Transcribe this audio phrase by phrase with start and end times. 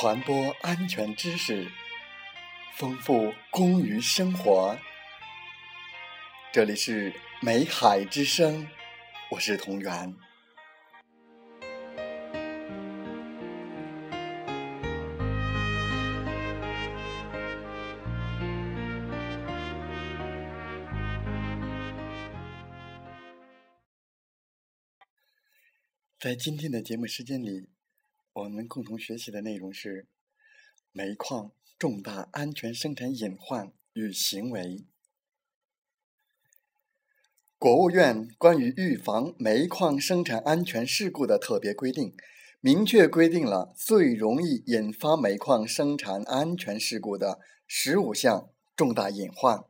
[0.00, 1.70] 传播安全知识，
[2.78, 4.74] 丰富公于生活。
[6.54, 7.12] 这里是
[7.42, 8.66] 美海之声，
[9.30, 10.16] 我是同源。
[26.18, 27.79] 在今天的节目时间里。
[28.32, 30.06] 我们共同学习的内容是
[30.92, 34.84] 煤矿重大安全生产隐患与行为。
[37.58, 42.14] 国务院关于预防煤矿生产安全事故的特别规定，
[42.60, 49.64] 明确规定了最容易引发煤矿生产安全事故的十五项重大隐患。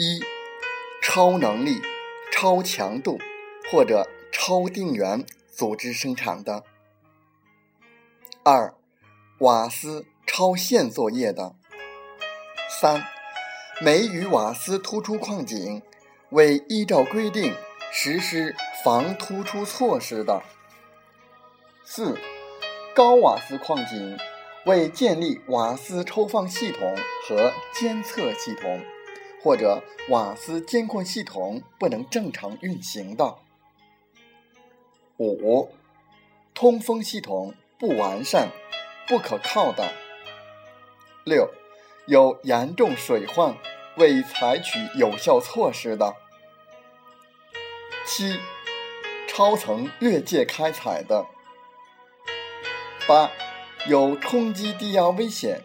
[0.00, 0.22] 一
[1.02, 1.82] 超能力、
[2.30, 3.18] 超强度
[3.68, 6.62] 或者超定员组织生产的；
[8.44, 8.72] 二、
[9.40, 11.56] 瓦斯超限作业的；
[12.68, 13.04] 三、
[13.80, 15.82] 煤与瓦斯突出矿井
[16.30, 17.54] 未依照规定
[17.92, 20.42] 实施防突出措施的；
[21.84, 22.18] 四、
[22.94, 24.18] 高瓦斯矿井
[24.66, 28.80] 未建立瓦斯抽放系统和监测系统。
[29.40, 33.38] 或者瓦斯监控系统不能正常运行的；
[35.16, 35.70] 五、
[36.52, 38.50] 通风系统不完善、
[39.06, 39.84] 不可靠的；
[41.24, 41.48] 六、
[42.08, 43.54] 有严重水患
[43.98, 46.14] 未采取有效措施的；
[48.06, 48.40] 七、
[49.28, 51.26] 超层越界开采的；
[53.06, 53.30] 八、
[53.86, 55.60] 有冲击低压危险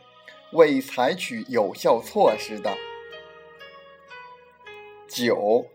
[0.52, 2.78] 未采取有效措施的。
[5.08, 5.68] 九、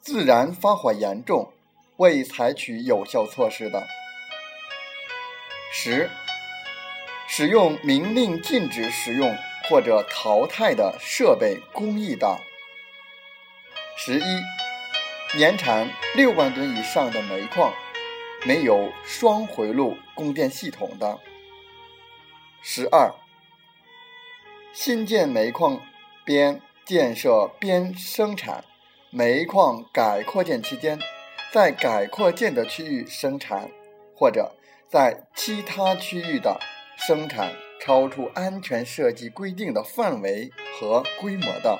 [0.00, 1.52] 自然发火严重，
[1.98, 3.82] 未采取有效措施的；
[5.70, 6.08] 十、
[7.34, 9.34] 使用明令禁止使用
[9.66, 12.36] 或者淘汰的设备工艺的；
[13.96, 17.72] 十一、年产六万吨以上的煤矿
[18.44, 21.18] 没有双回路供电系统的；
[22.60, 23.10] 十二、
[24.74, 25.80] 新建煤矿
[26.26, 26.60] 边。
[26.84, 28.64] 建设边生产
[29.10, 30.98] 煤矿改扩建期间，
[31.52, 33.70] 在改扩建的区域生产，
[34.16, 34.52] 或者
[34.90, 36.60] 在其他区域的
[37.04, 41.76] 生产超出安全设计规定的范围和规模的。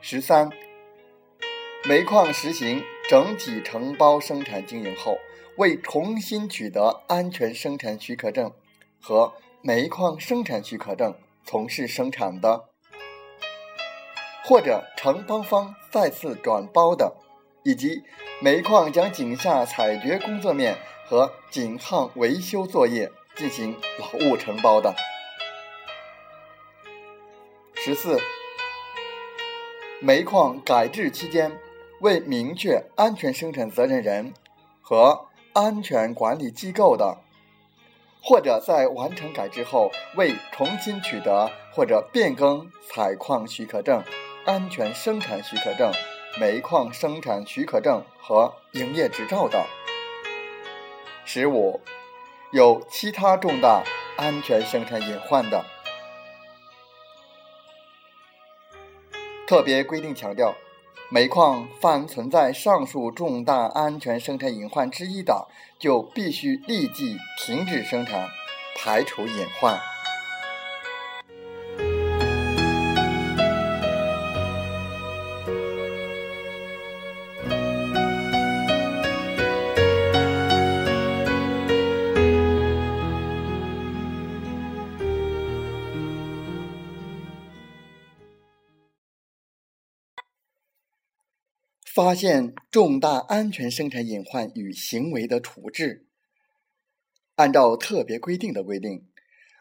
[0.00, 0.50] 十三，
[1.84, 5.16] 煤矿实行整体承包生产经营后，
[5.58, 8.52] 未重新取得安全生产许可证
[9.00, 11.14] 和煤矿生产许可证
[11.44, 12.64] 从事生产的。
[14.42, 17.16] 或者承包方再次转包的，
[17.62, 18.02] 以及
[18.40, 24.94] 煤矿将井下采掘工作面和井焊维修作业进行劳务承包的。
[27.74, 28.18] 十四，
[30.00, 31.58] 煤矿改制期间
[32.00, 34.34] 未明确安全生产责任人
[34.82, 37.18] 和安全管理机构的，
[38.22, 44.02] 或者在完成改制后未重新取得或者变更采矿许可证。
[44.44, 45.92] 安全生产许可证、
[46.40, 49.66] 煤矿生产许可证和营业执照的；
[51.24, 51.80] 十五，
[52.52, 53.82] 有其他重大
[54.16, 55.64] 安全生产隐患的。
[59.46, 60.54] 特别规定强调，
[61.08, 65.48] 煤矿凡存在上述重大安全生产隐患之一的，
[65.78, 68.28] 就必须立即停止生产，
[68.76, 69.95] 排除隐患。
[91.96, 96.06] 发现重大安全生产隐患与行为的处置。
[97.36, 99.08] 按照特别规定的规定，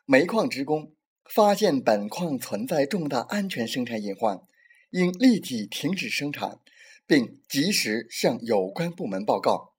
[0.03, 0.93] 煤矿职工
[1.23, 4.41] 发现本矿存在重大安全生产隐患，
[4.89, 6.59] 应立即停止生产，
[7.07, 9.73] 并及时向有关部门报告。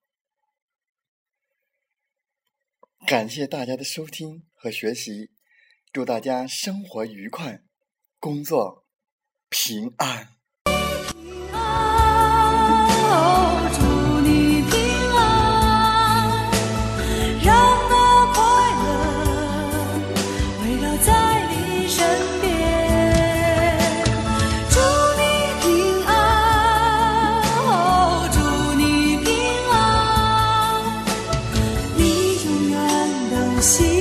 [3.06, 5.30] 感谢大家的收听和学习，
[5.92, 7.62] 祝大家生活愉快。
[8.18, 8.86] 工作
[9.50, 10.35] 平安。
[33.60, 33.95] 心。